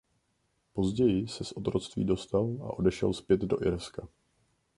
Později 0.73 1.27
se 1.27 1.43
z 1.43 1.51
otroctví 1.51 2.05
dostal 2.05 2.57
a 2.61 2.73
odešel 2.79 3.13
zpět 3.13 3.39
do 3.41 3.63
Irska. 3.67 4.07